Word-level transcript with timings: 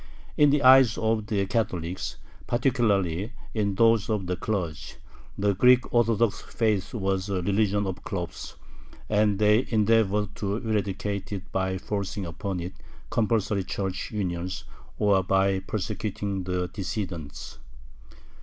In 0.35 0.49
the 0.49 0.63
eyes 0.63 0.97
of 0.97 1.27
the 1.27 1.45
Catholics, 1.45 2.15
particularly 2.47 3.33
in 3.53 3.75
those 3.75 4.09
of 4.09 4.25
the 4.25 4.35
clergy, 4.35 4.95
the 5.37 5.53
Greek 5.53 5.93
Orthodox 5.93 6.41
faith 6.41 6.95
was 6.95 7.29
a 7.29 7.43
"religion 7.43 7.85
of 7.85 8.03
khlops," 8.03 8.55
and 9.11 9.37
they 9.37 9.67
endeavored 9.69 10.35
to 10.37 10.55
eradicate 10.57 11.31
it 11.31 11.51
by 11.51 11.77
forcing 11.77 12.25
upon 12.25 12.59
it 12.59 12.73
compulsory 13.11 13.63
church 13.63 14.09
unions 14.09 14.63
or 14.97 15.21
by 15.23 15.59
persecuting 15.59 16.45
the 16.45 16.67
"dissidents." 16.67 17.59